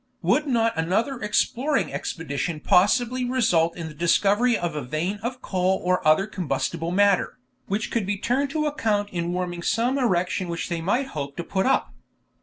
[0.23, 5.79] Would not another exploring expedition possibly result in the discovery of a vein of coal
[5.83, 10.69] or other combustible matter, which could be turned to account in warming some erection which
[10.69, 11.93] they might hope to put up?